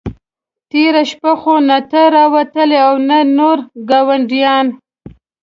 تېره 0.69 1.03
شپه 1.09 1.31
خو 1.41 1.53
نه 1.69 1.77
ته 1.91 2.01
را 2.13 2.25
وتلې 2.33 2.79
او 2.87 2.93
نه 3.09 3.17
نور 3.37 3.57
ګاونډیان. 3.89 4.67